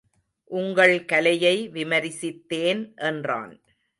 உங்கள் 0.51 1.05
கலையை 1.05 1.69
விமரிசித்தேன் 1.69 2.95
என்றான். 2.95 3.53